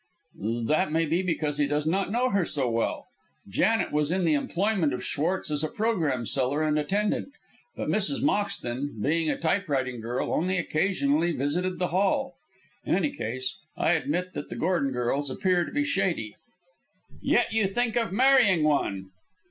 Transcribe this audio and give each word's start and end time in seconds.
"That 0.65 0.91
may 0.91 1.05
be 1.05 1.21
because 1.21 1.59
he 1.59 1.67
does 1.67 1.85
not 1.85 2.11
know 2.11 2.29
her 2.31 2.43
so 2.43 2.67
well. 2.67 3.05
Janet 3.47 3.91
was 3.91 4.09
in 4.09 4.25
the 4.25 4.33
employment 4.33 4.93
of 4.93 5.05
Schwartz 5.05 5.51
as 5.51 5.63
a 5.63 5.69
programme 5.69 6.25
seller 6.25 6.63
and 6.63 6.79
attendant, 6.79 7.31
but 7.75 7.87
Mrs. 7.87 8.19
Moxton, 8.23 8.99
being 8.99 9.29
a 9.29 9.37
typewriting 9.37 10.01
girl, 10.01 10.33
only 10.33 10.57
occasionally 10.57 11.33
visited 11.33 11.77
the 11.77 11.89
hall. 11.89 12.33
In 12.83 12.95
any 12.95 13.11
case 13.11 13.55
I 13.77 13.91
admit 13.91 14.33
that 14.33 14.49
the 14.49 14.55
Gordon 14.55 14.91
girls 14.91 15.29
appear 15.29 15.65
to 15.65 15.71
be 15.71 15.83
shady." 15.83 16.35
"Yet 17.21 17.53
you 17.53 17.67
think 17.67 17.95
of 17.95 18.11
marrying 18.11 18.63
one." 18.63 19.11